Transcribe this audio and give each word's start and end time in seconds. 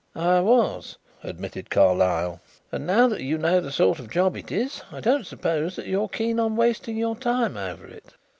"I 0.15 0.39
was," 0.39 0.97
admitted 1.21 1.69
Carlyle. 1.69 2.41
"And 2.71 2.87
now 2.87 3.07
that 3.07 3.21
you 3.21 3.37
know 3.37 3.61
the 3.61 3.71
sort 3.71 3.99
of 3.99 4.09
job 4.09 4.35
it 4.35 4.51
is 4.51 4.81
I 4.91 4.99
don't 4.99 5.27
suppose 5.27 5.75
that 5.75 5.85
you 5.85 6.01
are 6.01 6.09
keen 6.09 6.39
on 6.39 6.55
wasting 6.55 6.97
your 6.97 7.15
time 7.15 7.55
over 7.55 7.85
it." 7.85 8.15